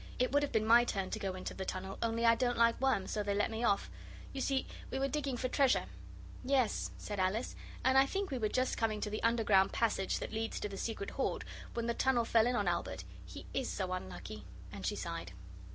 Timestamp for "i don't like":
2.25-2.81